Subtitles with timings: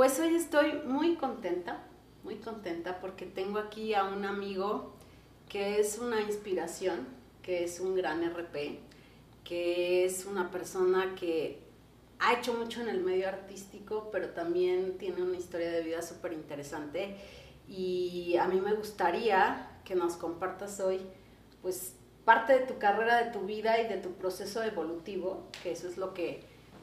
[0.00, 1.82] Pues hoy estoy muy contenta,
[2.24, 4.94] muy contenta porque tengo aquí a un amigo
[5.46, 7.06] que es una inspiración,
[7.42, 8.78] que es un gran RP,
[9.44, 11.58] que es una persona que
[12.18, 16.32] ha hecho mucho en el medio artístico, pero también tiene una historia de vida súper
[16.32, 17.16] interesante.
[17.68, 21.02] Y a mí me gustaría que nos compartas hoy,
[21.60, 21.92] pues,
[22.24, 25.98] parte de tu carrera, de tu vida y de tu proceso evolutivo, que eso es
[25.98, 26.42] lo que,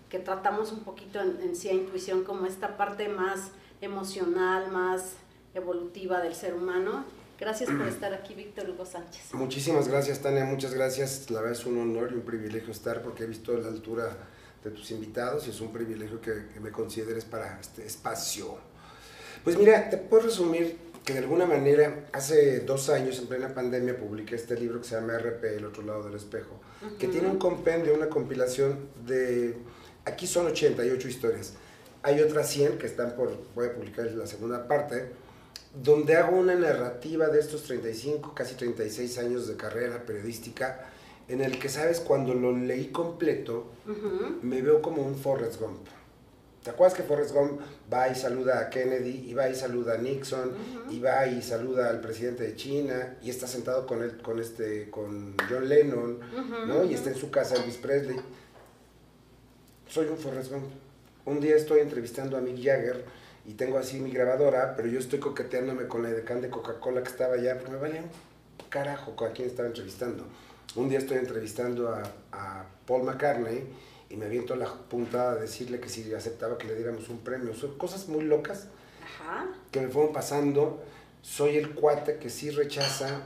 [0.09, 5.13] que tratamos un poquito en, en CIA Intuición, como esta parte más emocional, más
[5.53, 7.05] evolutiva del ser humano.
[7.39, 9.34] Gracias por estar aquí, Víctor Hugo Sánchez.
[9.34, 11.29] Muchísimas gracias, Tania, muchas gracias.
[11.29, 14.17] La verdad es un honor y un privilegio estar porque he visto la altura
[14.63, 18.57] de tus invitados y es un privilegio que, que me consideres para este espacio.
[19.43, 23.98] Pues mira, te puedo resumir que de alguna manera hace dos años, en plena pandemia,
[23.98, 26.59] publiqué este libro que se llama RP, El otro lado del espejo,
[26.99, 29.55] que tiene un compendio, una compilación de,
[30.07, 31.54] aquí son 88 historias,
[32.01, 35.12] hay otras 100 que están por, voy a publicar la segunda parte,
[35.84, 40.90] donde hago una narrativa de estos 35, casi 36 años de carrera periodística,
[41.27, 43.67] en el que, sabes, cuando lo leí completo,
[44.41, 45.85] me veo como un Forrest Gump.
[46.63, 49.98] ¿Te acuerdas que Forrest Gump va y saluda a Kennedy, y va y saluda a
[49.98, 50.51] Nixon,
[50.89, 54.89] y va y saluda al presidente de China, y está sentado con, él, con, este,
[54.89, 56.20] con John Lennon,
[56.65, 56.85] ¿no?
[56.85, 58.17] Y está en su casa Elvis Presley.
[59.90, 60.66] Soy un Forrest Gump.
[61.26, 63.05] Un día estoy entrevistando a Mick Jagger,
[63.46, 67.09] y tengo así mi grabadora, pero yo estoy coqueteándome con la edecán de Coca-Cola que
[67.09, 68.09] estaba allá, porque me vale un
[68.69, 70.25] carajo con a quién estaba entrevistando.
[70.75, 72.03] Un día estoy entrevistando a,
[72.34, 73.63] a Paul McCartney,
[74.09, 77.53] y me aviento la puntada a decirle que si aceptaba que le diéramos un premio.
[77.53, 78.68] Son cosas muy locas
[79.03, 79.47] Ajá.
[79.72, 80.81] que me fueron pasando.
[81.22, 83.24] Soy el cuate que sí rechaza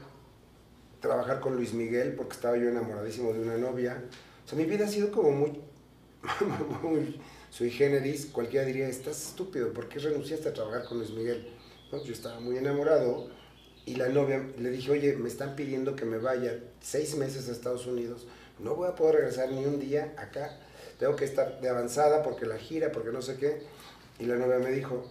[1.00, 4.02] trabajar con Luis Miguel porque estaba yo enamoradísimo de una novia.
[4.44, 5.60] O sea, mi vida ha sido como muy,
[6.82, 7.20] muy
[7.50, 8.26] sui generis.
[8.26, 11.48] Cualquiera diría, estás estúpido, ¿por qué renunciaste a trabajar con Luis Miguel?
[11.90, 13.28] No, yo estaba muy enamorado
[13.84, 17.52] y la novia le dije, oye, me están pidiendo que me vaya seis meses a
[17.52, 18.26] Estados Unidos.
[18.58, 20.58] No voy a poder regresar ni un día acá
[21.02, 23.62] tengo que estar de avanzada porque la gira, porque no sé qué.
[24.20, 25.02] Y la novia me dijo,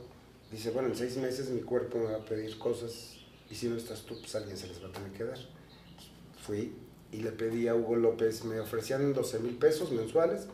[0.50, 3.18] dice, bueno, en seis meses mi cuerpo me va a pedir cosas
[3.50, 5.38] y si no estás tú, pues alguien se les va a tener que dar.
[6.46, 6.74] Fui
[7.12, 10.48] y le pedí a Hugo López, me ofrecían 12 mil pesos mensuales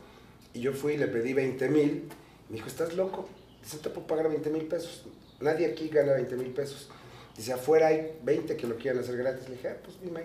[0.58, 2.08] y yo fui y le pedí 20 mil.
[2.48, 3.28] Me dijo, ¿estás loco?
[3.62, 5.04] Dice, no te puedo pagar 20 mil pesos.
[5.40, 6.88] Nadie aquí gana 20 mil pesos.
[7.36, 9.48] Dice, afuera hay 20 que lo quieran hacer gratis.
[9.48, 10.22] Le dije, ah, pues mi my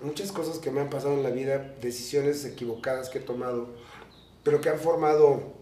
[0.00, 3.68] muchas cosas que me han pasado en la vida, decisiones equivocadas que he tomado,
[4.44, 5.54] pero que han formado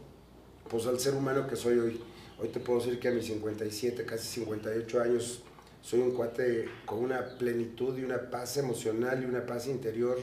[0.68, 2.00] pues al ser humano que soy hoy.
[2.38, 5.42] Hoy te puedo decir que a mis 57, casi 58 años,
[5.80, 10.18] soy un cuate con una plenitud y una paz emocional y una paz interior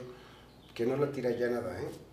[0.75, 2.06] que no la tira ya nada, ¿eh?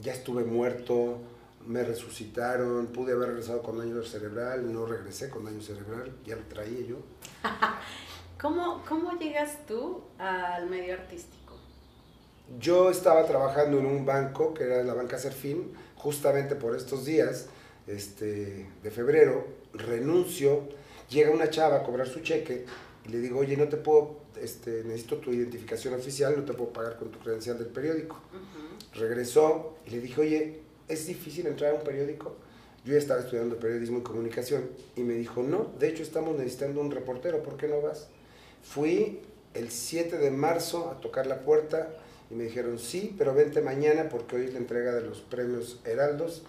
[0.00, 1.18] Ya estuve muerto,
[1.66, 6.42] me resucitaron, pude haber regresado con daño cerebral, no regresé con daño cerebral, ya lo
[6.42, 6.96] traía yo.
[8.40, 11.54] ¿Cómo, ¿Cómo llegas tú al medio artístico?
[12.60, 17.46] Yo estaba trabajando en un banco, que era la banca Serfín, justamente por estos días
[17.86, 20.68] este, de febrero, renuncio,
[21.08, 22.66] llega una chava a cobrar su cheque
[23.06, 26.72] y le digo, oye, no te puedo, este, necesito tu identificación oficial, no te puedo
[26.72, 28.16] pagar con tu credencial del periódico.
[28.16, 29.00] Ujú.
[29.00, 32.36] Regresó y le dije, oye, ¿es difícil entrar a un periódico?
[32.84, 36.80] Yo ya estaba estudiando periodismo y comunicación y me dijo, no, de hecho estamos necesitando
[36.80, 38.08] un reportero, ¿por qué no vas?
[38.62, 39.20] Fui
[39.54, 41.90] el 7 de marzo a tocar la puerta
[42.30, 45.80] y me dijeron, sí, pero vente mañana porque hoy es la entrega de los premios
[45.84, 46.42] Heraldos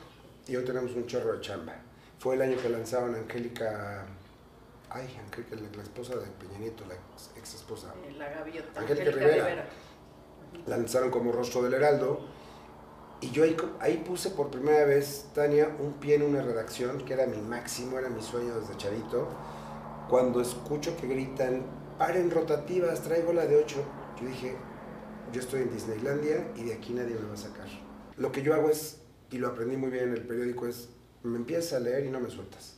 [0.47, 1.75] y hoy tenemos un chorro de chamba.
[2.19, 4.05] Fue el año que lanzaron Angélica,
[4.89, 7.93] ay, Angélica, la, la esposa de Peña Nieto, la ex, ex esposa.
[8.05, 8.79] Eh, La gaviota.
[8.79, 9.67] Angélica Rivera.
[10.65, 12.21] lanzaron como rostro del Heraldo.
[13.19, 17.13] Y yo ahí, ahí puse por primera vez, Tania, un pie en una redacción, que
[17.13, 19.27] era mi máximo, era mi sueño desde chavito.
[20.07, 21.65] Cuando escucho que gritan,
[21.97, 23.75] paren rotativas, traigo la de 8,
[24.21, 24.55] yo dije,
[25.33, 27.67] yo estoy en Disneylandia y de aquí nadie me va a sacar.
[28.17, 29.01] Lo que yo hago es,
[29.31, 30.89] y lo aprendí muy bien en el periódico, es,
[31.23, 32.76] me empiezas a leer y no me sueltas.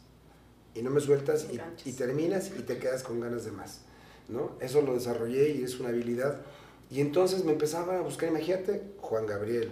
[0.75, 3.81] Y no me sueltas y, y terminas y te quedas con ganas de más.
[4.29, 4.51] ¿no?
[4.59, 6.41] Eso lo desarrollé y es una habilidad.
[6.89, 9.71] Y entonces me empezaba a buscar, imagínate, Juan Gabriel,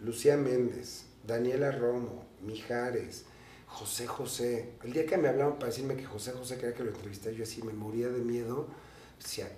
[0.00, 3.24] Lucía Méndez, Daniela Romo, Mijares,
[3.66, 4.72] José José.
[4.82, 7.44] El día que me hablaban para decirme que José José quería que lo entrevistara, yo
[7.44, 8.66] así me moría de miedo.
[9.18, 9.50] Decía,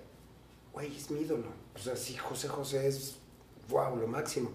[0.71, 1.47] güey, es mi ídolo.
[1.75, 3.15] O sea, sí, José José es,
[3.69, 4.51] wow, lo máximo.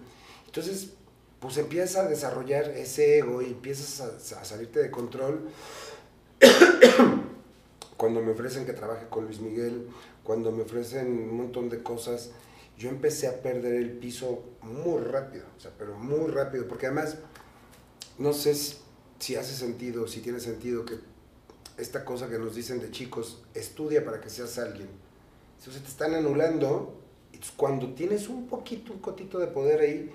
[0.46, 0.90] Entonces,
[1.40, 5.50] pues empiezas a desarrollar ese ego y empiezas a, a salirte de control.
[7.96, 9.88] cuando me ofrecen que trabaje con Luis Miguel,
[10.22, 12.30] cuando me ofrecen un montón de cosas,
[12.76, 17.16] yo empecé a perder el piso muy rápido, o sea, pero muy rápido, porque además,
[18.18, 18.76] no sé, si-
[19.18, 20.96] si hace sentido, si tiene sentido que
[21.76, 24.88] esta cosa que nos dicen de chicos, estudia para que seas alguien.
[25.58, 27.00] Entonces te están anulando,
[27.56, 30.10] cuando tienes un poquito, un cotito de poder ahí,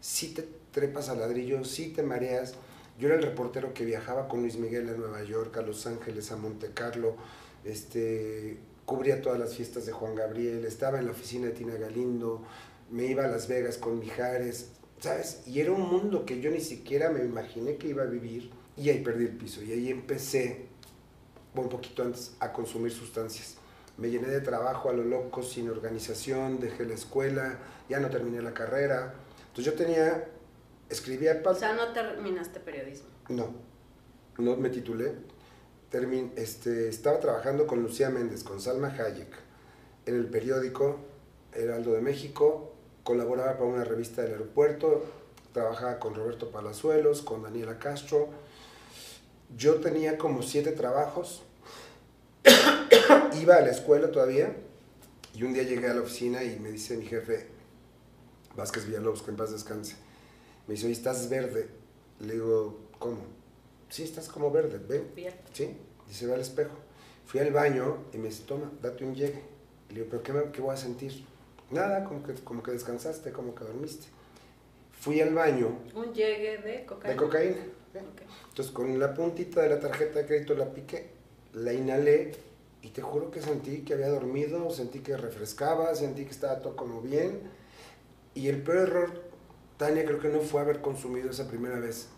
[0.00, 2.54] sí te trepas al ladrillo, sí te mareas.
[3.00, 6.30] Yo era el reportero que viajaba con Luis Miguel a Nueva York, a Los Ángeles,
[6.32, 7.16] a Monte Carlo,
[7.64, 12.42] este, cubría todas las fiestas de Juan Gabriel, estaba en la oficina de Tina Galindo,
[12.90, 15.40] me iba a Las Vegas con Mijares, ¿sabes?
[15.46, 18.90] Y era un mundo que yo ni siquiera me imaginé que iba a vivir y
[18.90, 20.66] ahí perdí el piso y ahí empecé,
[21.54, 23.56] un poquito antes, a consumir sustancias.
[23.96, 28.42] Me llené de trabajo a lo loco, sin organización, dejé la escuela, ya no terminé
[28.42, 29.14] la carrera.
[29.48, 30.28] Entonces yo tenía,
[30.90, 31.42] escribía...
[31.44, 33.08] O sea, no terminaste periodismo.
[33.28, 33.54] No,
[34.38, 35.14] no me titulé.
[35.90, 39.34] Termin, este, estaba trabajando con Lucía Méndez, con Salma Hayek,
[40.06, 40.98] en el periódico
[41.52, 42.72] Heraldo de México,
[43.02, 45.04] colaboraba para una revista del aeropuerto,
[45.52, 48.28] trabajaba con Roberto Palazuelos, con Daniela Castro.
[49.56, 51.42] Yo tenía como siete trabajos,
[53.40, 54.54] iba a la escuela todavía
[55.34, 57.48] y un día llegué a la oficina y me dice mi jefe,
[58.56, 59.96] Vázquez Villalobos, que en paz descanse,
[60.66, 61.68] me dice, oye, estás verde.
[62.20, 63.18] Le digo, ¿cómo?
[63.88, 65.10] Sí, estás como verde, ven.
[65.52, 65.76] Sí,
[66.06, 66.76] dice, ve al espejo.
[67.26, 69.42] Fui al baño y me dice, toma, date un llegue.
[69.88, 71.24] Le digo, ¿pero qué, qué voy a sentir?
[71.70, 74.06] Nada, como que, como que descansaste, como que dormiste.
[74.92, 75.78] Fui al baño.
[75.94, 77.14] ¿Un llegue de cocaína?
[77.14, 77.56] De cocaína.
[78.48, 81.10] Entonces con la puntita de la tarjeta de crédito la piqué,
[81.54, 82.32] la inhalé
[82.82, 86.76] y te juro que sentí que había dormido, sentí que refrescaba, sentí que estaba todo
[86.76, 87.40] como bien.
[88.34, 89.22] Y el peor error,
[89.80, 92.08] Tania, creo que no fue haber consumido esa primera vez,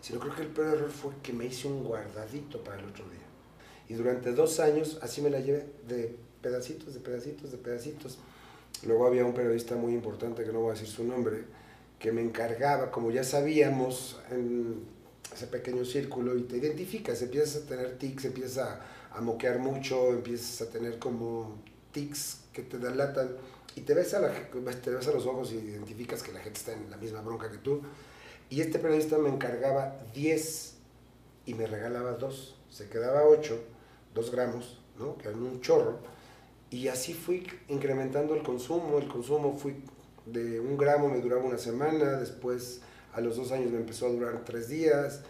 [0.00, 3.04] sino creo que el peor error fue que me hice un guardadito para el otro
[3.04, 3.22] día.
[3.88, 8.18] Y durante dos años así me la llevé de pedacitos, de pedacitos, de pedacitos.
[8.84, 11.44] Luego había un periodista muy importante, que no voy a decir su nombre,
[12.00, 14.82] que me encargaba, como ya sabíamos, en
[15.32, 18.80] ese pequeño círculo, y te identificas, empiezas a tener tics, empiezas
[19.14, 23.36] a, moquear mucho, empiezas a tener como tics que te delatan,
[23.74, 26.72] y te ves, a te ves a los ojos y identificas que la gente está
[26.72, 27.80] en la misma bronca que tú.
[28.50, 30.74] Y este periodista me encargaba 10
[31.46, 33.58] y me regalaba 2, se quedaba 8,
[34.14, 35.16] 2 gramos, ¿no?
[35.16, 35.98] que eran un chorro
[36.72, 39.84] y así fui incrementando el consumo, el consumo fui
[40.24, 42.80] de un gramo me duraba una semana, después
[43.12, 45.20] a los dos años me empezó a durar tres días,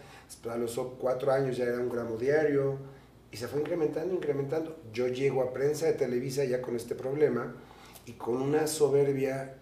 [0.49, 2.77] a los cuatro años ya era un gramo diario,
[3.29, 4.79] y se fue incrementando, incrementando.
[4.93, 7.53] Yo llego a prensa de Televisa ya con este problema
[8.05, 9.55] y con una soberbia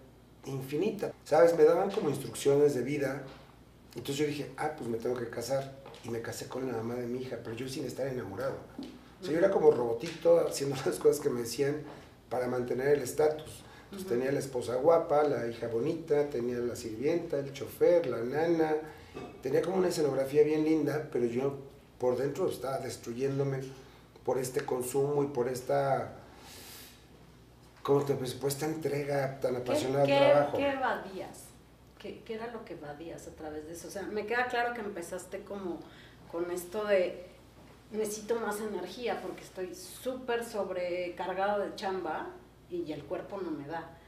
[0.46, 1.12] infinita.
[1.24, 1.56] ¿Sabes?
[1.56, 3.22] Me daban como instrucciones de vida.
[3.94, 5.80] Entonces yo dije, ah, pues me tengo que casar.
[6.04, 8.56] Y me casé con la mamá de mi hija, pero yo sin estar enamorado.
[9.20, 11.76] O sea, yo era como robotito haciendo las cosas que me decían
[12.28, 13.62] para mantener el estatus.
[13.90, 18.74] Pues tenía la esposa guapa, la hija bonita, tenía la sirvienta, el chofer, la nana.
[19.42, 21.58] Tenía como una escenografía bien linda, pero yo
[21.98, 23.60] por dentro estaba destruyéndome
[24.24, 26.21] por este consumo y por esta
[27.82, 30.56] ¿cómo te pues, por esta entrega tan apasionada al trabajo.
[30.56, 31.44] ¿Qué evadías?
[31.98, 33.88] ¿Qué, ¿Qué era lo que evadías a través de eso?
[33.88, 35.80] O sea, me queda claro que empezaste como
[36.30, 37.32] con esto de
[37.92, 42.30] necesito más energía porque estoy súper sobrecargado de chamba
[42.70, 43.98] y el cuerpo no me da.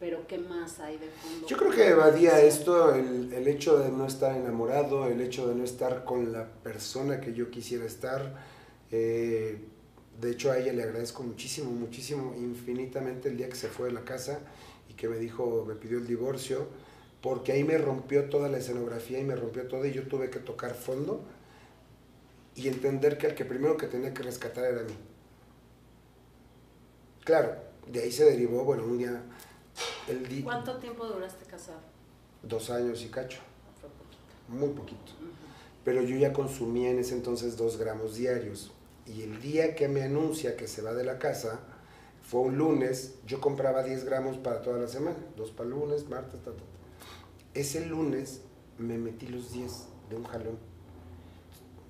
[0.00, 1.46] Pero ¿qué más hay de fondo?
[1.46, 5.54] Yo creo que evadía esto, el, el, hecho de no estar enamorado, el hecho de
[5.54, 8.34] no estar con la persona que yo quisiera estar.
[8.90, 9.68] Eh,
[10.20, 13.92] de hecho, a ella le agradezco muchísimo, muchísimo, infinitamente el día que se fue de
[13.92, 14.40] la casa
[14.88, 16.68] y que me dijo, me pidió el divorcio,
[17.20, 20.38] porque ahí me rompió toda la escenografía y me rompió todo y yo tuve que
[20.38, 21.24] tocar fondo
[22.54, 24.94] y entender que el que primero que tenía que rescatar era mí.
[27.24, 27.54] Claro,
[27.86, 29.22] de ahí se derivó, bueno, un día...
[30.06, 31.80] El ¿Cuánto tiempo duraste casado?
[32.42, 33.40] Dos años y cacho.
[33.80, 34.18] Fue poquito.
[34.48, 35.12] Muy poquito.
[35.82, 38.70] Pero yo ya consumía en ese entonces dos gramos diarios.
[39.06, 41.60] Y el día que me anuncia que se va de la casa,
[42.22, 45.16] fue un lunes, yo compraba 10 gramos para toda la semana.
[45.36, 46.62] Dos para lunes, martes, ta, ta,
[47.52, 48.40] Ese lunes
[48.78, 49.72] me metí los 10
[50.10, 50.74] de un jalón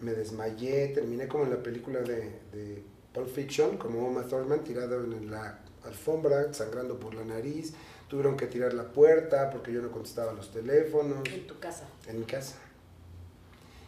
[0.05, 5.03] me desmayé, terminé como en la película de, de Pulp Fiction, como Uma Thurman, tirado
[5.03, 7.73] en la alfombra, sangrando por la nariz.
[8.09, 11.27] Tuvieron que tirar la puerta porque yo no contestaba los teléfonos.
[11.29, 11.89] ¿En tu casa?
[12.07, 12.57] En mi casa.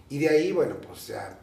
[0.09, 1.39] Y de ahí, bueno, pues ya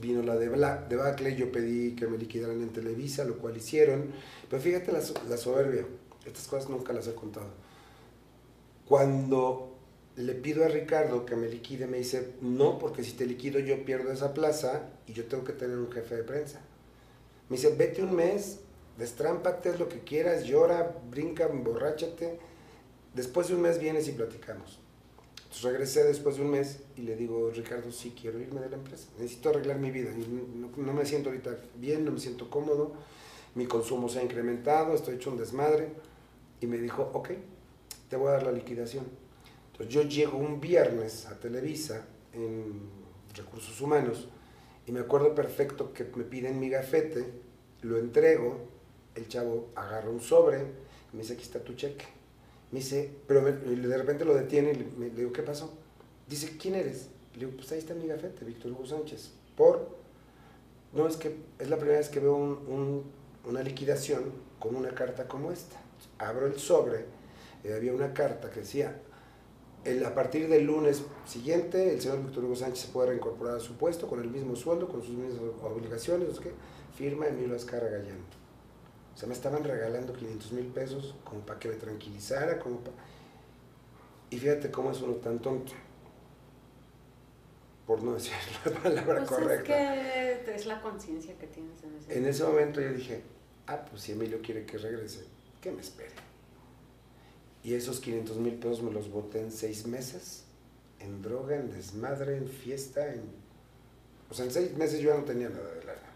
[0.00, 0.48] vino la de
[0.88, 4.12] debacle, yo pedí que me liquidaran en Televisa, lo cual hicieron.
[4.48, 5.84] Pero fíjate la, la soberbia,
[6.26, 7.50] estas cosas nunca las he contado.
[8.86, 9.76] Cuando
[10.16, 13.84] le pido a Ricardo que me liquide, me dice, no, porque si te liquido yo
[13.84, 16.60] pierdo esa plaza y yo tengo que tener un jefe de prensa.
[17.48, 18.60] Me dice, vete un mes,
[18.98, 22.38] destrámpate, haz lo que quieras, llora, brinca, emborráchate.
[23.14, 24.80] Después de un mes vienes y platicamos.
[25.48, 28.76] Entonces regresé después de un mes y le digo, Ricardo, sí quiero irme de la
[28.76, 29.08] empresa.
[29.18, 30.10] Necesito arreglar mi vida.
[30.76, 32.92] No, me siento ahorita bien, no me siento cómodo.
[33.54, 35.88] Mi consumo se ha incrementado, estoy hecho un desmadre.
[36.60, 37.30] Y me dijo, ok,
[38.10, 39.06] te voy a dar la liquidación.
[39.72, 42.82] Entonces yo llego un viernes a Televisa en
[43.34, 44.28] recursos humanos
[44.86, 47.24] y me acuerdo perfecto que me piden mi gafete,
[47.82, 48.58] lo entrego,
[49.14, 50.60] el chavo agarra un sobre,
[51.12, 52.17] y me dice, aquí está tu cheque
[52.70, 55.72] me dice, pero de repente lo detiene y le, digo, ¿qué pasó?
[56.28, 57.08] Dice, ¿quién eres?
[57.34, 59.30] Le digo, pues ahí está mi gafete, Víctor Hugo Sánchez.
[59.56, 59.96] ¿Por?
[60.92, 62.36] No, es que es la primera vez que veo
[63.44, 65.76] una liquidación con una carta como esta.
[66.18, 67.06] Abro el sobre
[67.64, 69.00] y había una carta que decía,
[69.84, 73.60] el, a partir del lunes siguiente, el señor Víctor Hugo Sánchez se puede reincorporar a
[73.60, 76.50] su puesto con el mismo sueldo, con sus mismas obligaciones, ¿no?
[76.94, 78.18] firma Emilio Azcarra Gallán.
[79.18, 82.78] O sea, me estaban regalando 500 mil pesos como para que me tranquilizara, como
[84.30, 85.72] Y fíjate cómo es uno tan tonto.
[87.84, 88.32] Por no decir
[88.64, 89.94] la palabra pues correcta.
[89.96, 92.14] Es que es la conciencia que tienes en ese momento.
[92.14, 93.22] En ese momento yo dije,
[93.66, 95.24] ah, pues si Emilio quiere que regrese,
[95.60, 96.14] que me espere.
[97.64, 100.44] Y esos 500 mil pesos me los boté en seis meses,
[101.00, 103.22] en droga, en desmadre, en fiesta, en...
[104.30, 106.07] O sea, en seis meses yo ya no tenía nada de lana.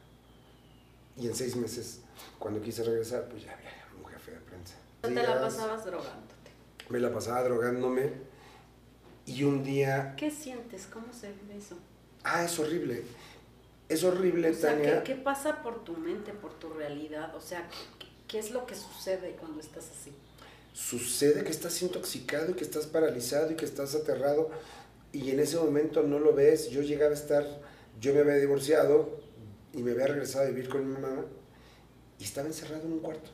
[1.17, 2.01] Y en seis meses
[2.39, 4.75] cuando quise regresar, pues ya había un jefe de prensa.
[5.01, 6.51] ¿Te la pasabas drogándote?
[6.89, 8.13] Me la pasaba drogándome
[9.27, 10.15] y un día...
[10.17, 10.87] ¿Qué sientes?
[10.93, 11.77] ¿Cómo se ve eso?
[12.25, 13.03] Ah, es horrible.
[13.89, 15.05] Es horrible, o sea, Tania.
[15.05, 17.35] ¿qué, pasa por tu mente, por tu realidad?
[17.37, 20.13] O sea, ¿qué, ¿qué, es lo que sucede cuando estás así?
[20.73, 24.51] Sucede que estás intoxicado y que estás paralizado y que estás aterrado
[25.13, 26.71] y en ese momento no lo ves.
[26.71, 27.47] Yo llegaba a estar,
[28.01, 29.22] yo me había divorciado
[29.73, 31.25] y me había regresado a vivir con mi mamá
[32.19, 33.31] y estaba encerrado en un cuarto.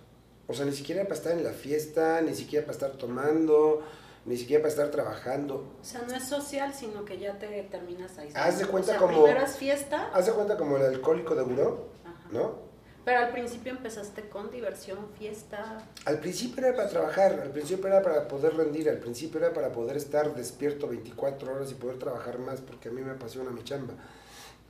[0.46, 3.82] O sea, ni siquiera para estar en la fiesta, ni siquiera para estar tomando,
[4.24, 5.76] ni siquiera para estar trabajando.
[5.80, 8.30] O sea, no es social, sino que ya te terminas ahí.
[8.34, 9.24] Haz de cuenta o sea, como...
[9.24, 10.10] Primero es fiesta.
[10.12, 11.88] Haz de cuenta como el alcohólico de buró,
[12.30, 12.68] ¿no?
[13.04, 15.78] Pero al principio empezaste con diversión, fiesta.
[16.04, 19.72] Al principio era para trabajar, al principio era para poder rendir, al principio era para
[19.72, 23.64] poder estar despierto 24 horas y poder trabajar más, porque a mí me apasiona mi
[23.64, 23.94] chamba.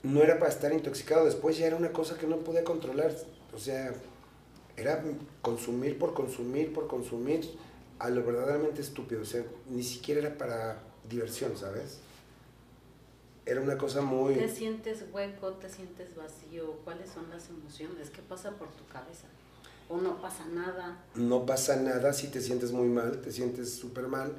[0.02, 3.12] No era para estar intoxicado, después ya era una cosa que no podía controlar.
[3.54, 3.92] O sea,
[4.76, 5.02] era
[5.42, 7.50] consumir por consumir por consumir
[7.98, 9.22] a lo verdaderamente estúpido.
[9.22, 10.78] O sea, ni siquiera era para
[11.08, 11.98] diversión, ¿sabes?
[13.44, 14.34] Era una cosa muy...
[14.34, 15.52] ¿Te sientes hueco?
[15.52, 16.72] ¿Te sientes vacío?
[16.84, 18.10] ¿Cuáles son las emociones?
[18.10, 19.26] ¿Qué pasa por tu cabeza?
[19.88, 21.02] ¿O no pasa nada?
[21.14, 24.34] No pasa nada si te sientes muy mal, te sientes súper mal,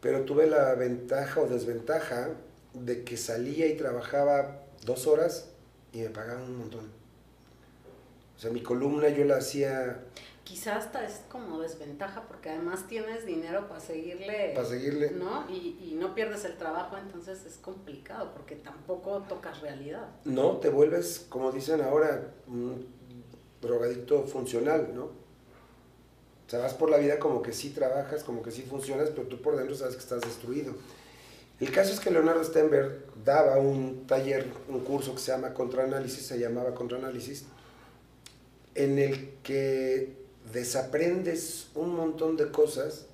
[0.00, 2.30] pero tuve la ventaja o desventaja
[2.74, 5.50] de que salía y trabajaba dos horas
[5.92, 6.90] y me pagaban un montón.
[8.36, 10.04] O sea, mi columna yo la hacía...
[10.44, 14.52] Quizás hasta es como desventaja porque además tienes dinero para seguirle...
[14.54, 15.10] Para seguirle.
[15.10, 15.44] ¿No?
[15.50, 20.08] Y, y no pierdes el trabajo, entonces es complicado porque tampoco tocas realidad.
[20.24, 22.86] No, te vuelves, como dicen ahora, un
[23.60, 25.04] drogadicto funcional, ¿no?
[25.04, 29.28] O sea, vas por la vida como que sí trabajas, como que sí funcionas, pero
[29.28, 30.74] tú por dentro sabes que estás destruido.
[31.60, 36.26] El caso es que Leonardo Stenberg daba un taller, un curso que se llama Contraanálisis,
[36.26, 37.44] se llamaba Contraanálisis,
[38.74, 40.16] en el que
[40.50, 43.04] desaprendes un montón de cosas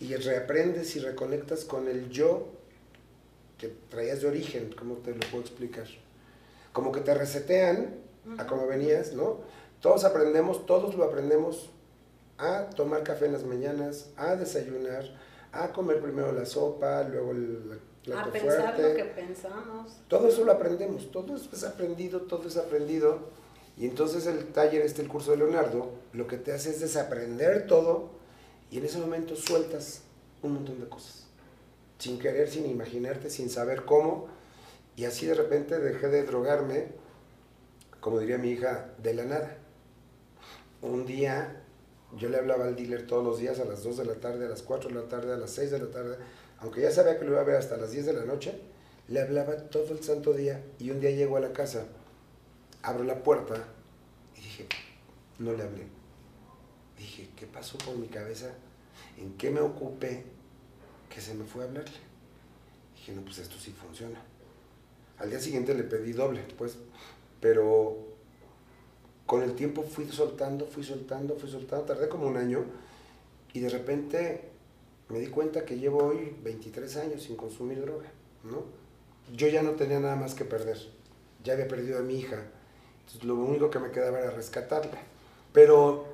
[0.00, 2.48] y reaprendes y reconectas con el yo
[3.56, 5.86] que traías de origen, ¿cómo te lo puedo explicar?
[6.74, 7.94] Como que te resetean
[8.36, 9.40] a como venías, ¿no?
[9.80, 11.70] Todos aprendemos, todos lo aprendemos
[12.36, 15.04] a tomar café en las mañanas, a desayunar,
[15.52, 19.98] a comer primero la sopa, luego el plato a pensar lo que pensamos.
[20.08, 23.18] Todo eso lo aprendemos, todo es aprendido, todo es aprendido
[23.76, 27.66] y entonces el taller, este, el curso de Leonardo, lo que te hace es desaprender
[27.66, 28.10] todo
[28.70, 30.02] y en ese momento sueltas
[30.42, 31.26] un montón de cosas.
[31.98, 34.28] Sin querer, sin imaginarte, sin saber cómo.
[34.96, 36.88] Y así de repente dejé de drogarme,
[38.00, 39.58] como diría mi hija, de la nada.
[40.80, 41.62] Un día
[42.16, 44.48] yo le hablaba al dealer todos los días a las 2 de la tarde, a
[44.48, 46.16] las 4 de la tarde, a las 6 de la tarde,
[46.58, 48.54] aunque ya sabía que lo iba a ver hasta las 10 de la noche,
[49.08, 51.86] le hablaba todo el santo día y un día llego a la casa
[52.86, 53.64] abro la puerta
[54.36, 54.66] y dije,
[55.38, 55.86] no le hablé.
[56.96, 58.52] Dije, ¿qué pasó por mi cabeza?
[59.18, 60.24] ¿En qué me ocupé
[61.10, 61.98] que se me fue a hablarle?
[62.94, 64.22] Dije, no, pues esto sí funciona.
[65.18, 66.76] Al día siguiente le pedí doble, pues,
[67.40, 68.15] pero
[69.26, 72.64] con el tiempo fui soltando, fui soltando, fui soltando, tardé como un año
[73.52, 74.48] y de repente
[75.08, 78.06] me di cuenta que llevo hoy 23 años sin consumir droga,
[78.44, 78.62] ¿no?
[79.36, 80.78] Yo ya no tenía nada más que perder,
[81.42, 82.44] ya había perdido a mi hija,
[83.00, 84.98] entonces, lo único que me quedaba era rescatarla.
[85.52, 86.06] Pero,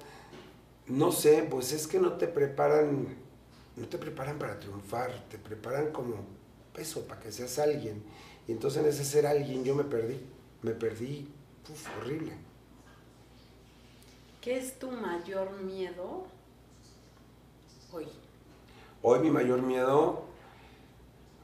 [0.88, 3.16] no sé, pues es que no te preparan
[3.76, 6.16] no te preparan para triunfar, te preparan como
[6.74, 8.02] peso, para que seas alguien.
[8.46, 10.20] Y entonces en ese ser alguien yo me perdí,
[10.62, 11.28] me perdí,
[11.70, 12.32] uf, horrible.
[14.42, 16.24] ¿Qué es tu mayor miedo
[17.92, 18.08] hoy?
[19.00, 20.24] Hoy mi mayor miedo,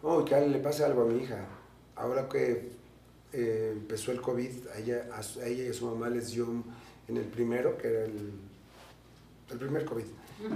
[0.03, 1.47] oh, que le pase algo a mi hija.
[1.95, 2.73] Ahora que
[3.33, 6.49] eh, empezó el COVID, a ella, a, ella y a su mamá les dio
[7.07, 8.33] en el primero, que era el,
[9.49, 10.07] el primer COVID,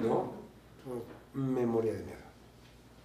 [0.03, 0.33] ¿no?
[1.35, 2.19] Me moría de miedo.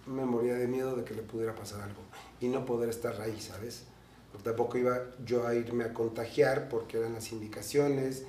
[0.06, 2.02] Me moría de miedo de que le pudiera pasar algo
[2.40, 3.84] y no poder estar ahí, ¿sabes?
[4.32, 8.24] Porque tampoco iba yo a irme a contagiar porque eran las indicaciones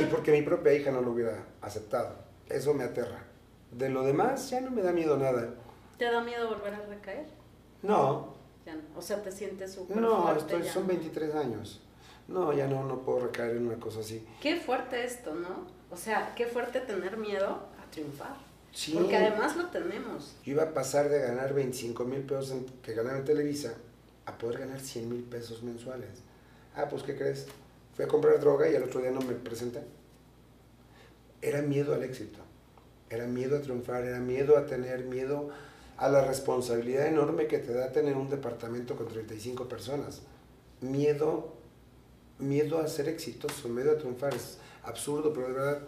[0.00, 2.14] y porque mi propia hija no lo hubiera aceptado.
[2.48, 3.24] Eso me aterra.
[3.70, 5.54] De lo demás ya no me da miedo nada.
[5.98, 7.26] ¿Te da miedo volver a recaer?
[7.82, 8.40] No,
[8.96, 11.80] o sea, te sientes súper No, estoy, son 23 años.
[12.28, 14.24] No, ya no, no puedo recaer en una cosa así.
[14.40, 15.66] Qué fuerte esto, ¿no?
[15.90, 18.36] O sea, qué fuerte tener miedo a triunfar.
[18.72, 18.92] Sí.
[18.94, 20.36] Porque además lo tenemos.
[20.44, 23.74] Yo iba a pasar de ganar 25 mil pesos que ganaba en Televisa
[24.26, 26.22] a poder ganar 100 mil pesos mensuales.
[26.76, 27.46] Ah, pues, ¿qué crees?
[27.94, 29.80] Fui a comprar droga y al otro día no me presenté.
[31.42, 32.38] Era miedo al éxito.
[33.08, 35.50] Era miedo a triunfar, era miedo a tener miedo
[35.96, 40.22] a la responsabilidad enorme que te da tener un departamento con 35 personas.
[40.80, 41.52] Miedo,
[42.38, 44.34] miedo a ser exitoso, miedo a triunfar.
[44.34, 45.82] Es absurdo, pero de verdad.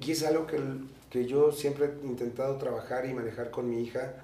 [0.00, 0.58] Y es algo que,
[1.10, 4.14] que yo siempre he intentado trabajar y manejar con mi hija,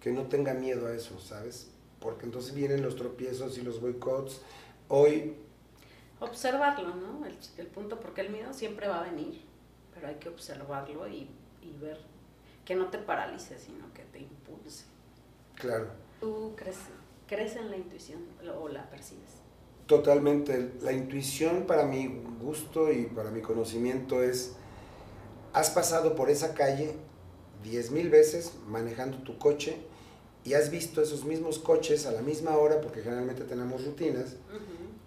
[0.00, 1.68] que no tenga miedo a eso, ¿sabes?
[2.00, 4.40] Porque entonces vienen los tropiezos y los boicots.
[4.88, 5.34] Hoy...
[6.22, 7.26] Observarlo, ¿no?
[7.26, 9.42] El, punto, porque el miedo siempre va a venir,
[9.94, 11.28] pero hay que observarlo y,
[11.60, 11.98] y ver
[12.64, 14.84] que no te paralice, sino que te impulse.
[15.56, 15.88] Claro.
[16.20, 16.76] ¿Tú crees,
[17.26, 18.20] crees en la intuición
[18.58, 19.42] o la percibes?
[19.86, 20.72] Totalmente.
[20.80, 24.54] La intuición para mi gusto y para mi conocimiento es,
[25.52, 26.94] has pasado por esa calle
[27.62, 29.76] diez mil veces manejando tu coche
[30.44, 34.36] y has visto esos mismos coches a la misma hora, porque generalmente tenemos rutinas,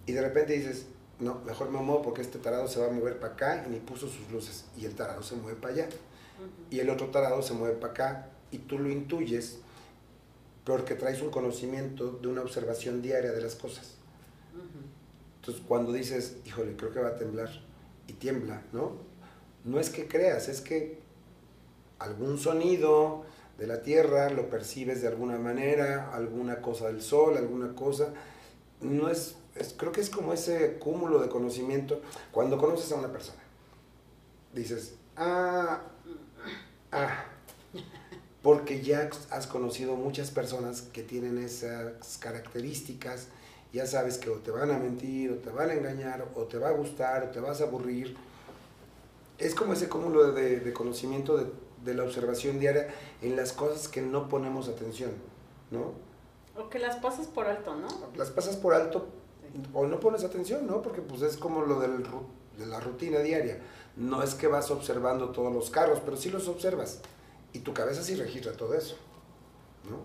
[0.05, 0.85] y de repente dices,
[1.19, 3.79] no, mejor me muevo porque este tarado se va a mover para acá y ni
[3.79, 5.89] puso sus luces, y el tarado se mueve para allá
[6.69, 9.59] y el otro tarado se mueve para acá y tú lo intuyes
[10.65, 13.95] porque traes un conocimiento de una observación diaria de las cosas.
[15.37, 17.49] Entonces cuando dices, híjole, creo que va a temblar
[18.07, 18.93] y tiembla, ¿no?
[19.63, 20.99] No es que creas, es que
[21.99, 23.25] algún sonido
[23.57, 28.13] de la tierra lo percibes de alguna manera, alguna cosa del sol, alguna cosa.
[28.81, 33.11] No es, es creo que es como ese cúmulo de conocimiento cuando conoces a una
[33.11, 33.41] persona.
[34.53, 35.81] Dices, ah,
[36.95, 37.25] Ah,
[38.41, 43.27] porque ya has conocido muchas personas que tienen esas características,
[43.73, 46.57] ya sabes que o te van a mentir, o te van a engañar, o te
[46.57, 48.15] va a gustar, o te vas a aburrir.
[49.37, 51.37] Es como ese cúmulo de, conocimiento
[51.83, 52.87] de, la observación diaria
[53.21, 55.11] en las cosas que no ponemos atención,
[55.69, 55.91] ¿no?
[56.55, 57.87] O que las pasas por alto, ¿no?
[58.15, 59.09] Las pasas por alto
[59.73, 60.81] o no pones atención, ¿no?
[60.81, 62.03] Porque pues es como lo del,
[62.57, 63.59] de la rutina diaria
[63.95, 67.01] no es que vas observando todos los carros, pero sí los observas.
[67.53, 68.97] Y tu cabeza sí registra todo eso,
[69.89, 69.99] ¿no?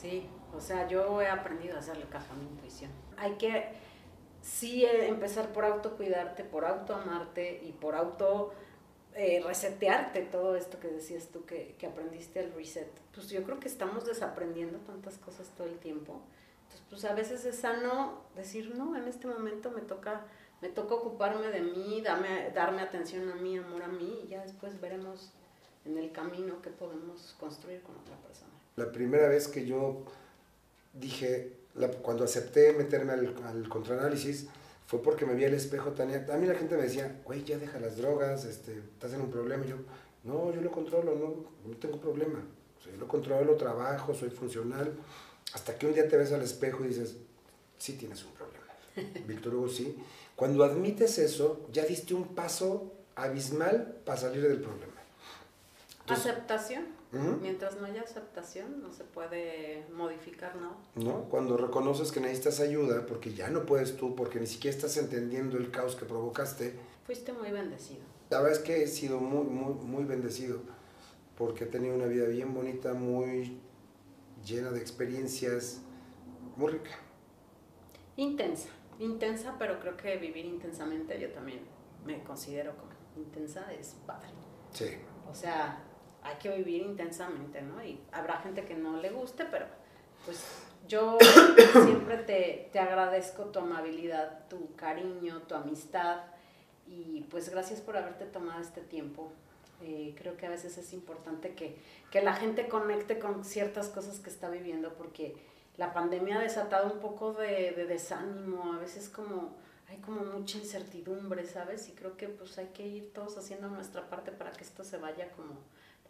[0.00, 0.26] Sí,
[0.56, 2.90] o sea, yo he aprendido a hacerle caso a mi intuición.
[3.16, 3.68] Hay que
[4.40, 8.52] sí eh, empezar por autocuidarte, por autoamarte y por auto
[9.14, 12.90] eh, resetearte todo esto que decías tú que, que aprendiste el reset.
[13.14, 16.22] Pues yo creo que estamos desaprendiendo tantas cosas todo el tiempo.
[16.72, 20.24] Entonces, pues a veces es sano decir, no, en este momento me toca
[20.62, 24.42] me toca ocuparme de mí, darme, darme atención a mí, amor a mí, y ya
[24.42, 25.32] después veremos
[25.84, 28.52] en el camino qué podemos construir con otra persona.
[28.76, 30.04] La primera vez que yo
[30.94, 31.56] dije,
[32.02, 34.46] cuando acepté meterme al, al contraanálisis,
[34.86, 36.12] fue porque me vi al espejo tan...
[36.12, 39.30] A mí la gente me decía, güey, ya deja las drogas, este, estás en un
[39.30, 39.64] problema.
[39.64, 39.76] Y yo,
[40.22, 42.40] no, yo lo controlo, no, no tengo problema.
[42.84, 44.92] yo lo controlo, trabajo, soy funcional.
[45.54, 47.16] Hasta que un día te ves al espejo y dices,
[47.78, 48.64] sí tienes un problema.
[49.26, 49.96] Víctor Hugo, sí.
[50.36, 54.92] Cuando admites eso, ya diste un paso abismal para salir del problema.
[56.08, 57.02] aceptación.
[57.42, 60.78] Mientras no haya aceptación, no se puede modificar, ¿no?
[60.94, 64.96] No, cuando reconoces que necesitas ayuda, porque ya no puedes tú, porque ni siquiera estás
[64.96, 66.72] entendiendo el caos que provocaste.
[67.04, 68.00] Fuiste muy bendecido.
[68.30, 70.60] La verdad es que he sido muy, muy, muy bendecido,
[71.36, 73.60] porque he tenido una vida bien bonita, muy
[74.44, 75.80] llena de experiencias,
[76.56, 76.98] muy rica.
[78.16, 81.60] Intensa intensa, pero creo que vivir intensamente, yo también
[82.04, 84.28] me considero como intensa, es padre.
[84.72, 84.96] Sí.
[85.30, 85.82] O sea,
[86.22, 87.82] hay que vivir intensamente, ¿no?
[87.84, 89.66] Y habrá gente que no le guste, pero
[90.24, 90.44] pues
[90.88, 91.18] yo
[91.84, 96.20] siempre te, te agradezco tu amabilidad, tu cariño, tu amistad
[96.86, 99.32] y pues gracias por haberte tomado este tiempo.
[99.84, 101.76] Eh, creo que a veces es importante que,
[102.10, 105.34] que la gente conecte con ciertas cosas que está viviendo porque
[105.76, 109.56] la pandemia ha desatado un poco de, de desánimo, a veces como
[109.88, 111.88] hay como mucha incertidumbre, ¿sabes?
[111.88, 114.96] Y creo que pues hay que ir todos haciendo nuestra parte para que esto se
[114.96, 115.58] vaya como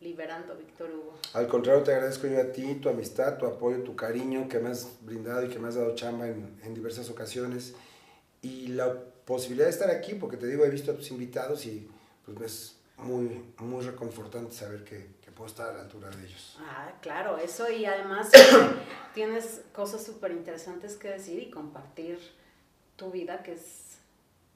[0.00, 1.14] liberando, Víctor Hugo.
[1.32, 4.70] Al contrario, te agradezco yo a ti, tu amistad, tu apoyo, tu cariño que me
[4.70, 7.74] has brindado y que me has dado chamba en, en diversas ocasiones.
[8.42, 8.92] Y la
[9.24, 11.88] posibilidad de estar aquí, porque te digo, he visto a tus invitados y
[12.24, 16.58] pues es muy, muy reconfortante saber que, que puedo estar a la altura de ellos.
[16.60, 18.30] Ah, claro, eso y además
[19.14, 22.18] tienes cosas súper interesantes que decir y compartir
[22.96, 23.92] tu vida, que es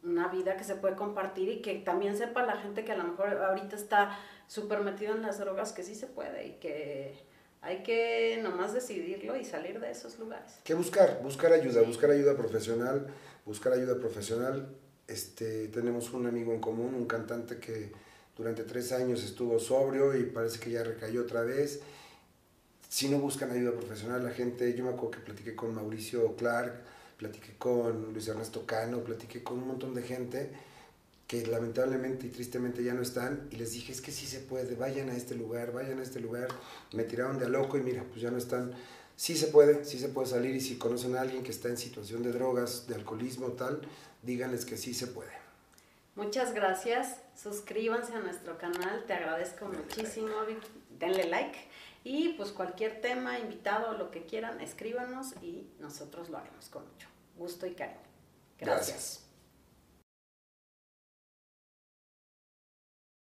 [0.02, 3.04] una vida que se puede compartir y que también sepa la gente que a lo
[3.04, 7.26] mejor ahorita está súper metido en las drogas, que sí se puede y que
[7.62, 10.60] hay que nomás decidirlo y salir de esos lugares.
[10.62, 13.08] Que buscar, buscar ayuda, buscar ayuda profesional,
[13.44, 14.68] buscar ayuda profesional.
[15.08, 17.92] Este, tenemos un amigo en común, un cantante que
[18.36, 21.80] durante tres años estuvo sobrio y parece que ya recayó otra vez.
[22.88, 26.82] Si no buscan ayuda profesional, la gente, yo me acuerdo que platiqué con Mauricio Clark,
[27.16, 30.50] platiqué con Luis Ernesto Cano, platiqué con un montón de gente
[31.26, 34.76] que lamentablemente y tristemente ya no están y les dije es que sí se puede,
[34.76, 36.48] vayan a este lugar, vayan a este lugar,
[36.92, 38.72] me tiraron de a loco y mira, pues ya no están,
[39.16, 41.78] sí se puede, sí se puede salir y si conocen a alguien que está en
[41.78, 43.80] situación de drogas, de alcoholismo tal,
[44.22, 45.45] díganles que sí se puede.
[46.16, 50.30] Muchas gracias, suscríbanse a nuestro canal, te agradezco muchísimo,
[50.98, 51.58] denle like
[52.04, 57.08] y pues cualquier tema, invitado, lo que quieran, escríbanos y nosotros lo haremos con mucho
[57.36, 58.00] gusto y cariño.
[58.58, 58.88] Gracias.
[58.88, 59.25] gracias.